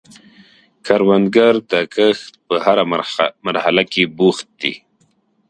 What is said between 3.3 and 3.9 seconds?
مرحله